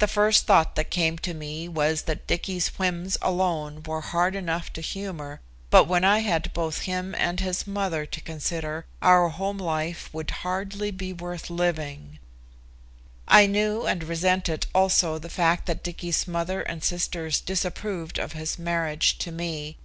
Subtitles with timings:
[0.00, 4.72] The first thought that came to me was that Dicky's whims alone were hard enough
[4.72, 9.58] to humor, but when I had both him and his mother to consider our home
[9.58, 12.18] life would hardly be worth the living.
[13.28, 18.58] I knew and resented also the fact that Dicky's mother and sisters disapproved of his
[18.58, 19.76] marriage to me.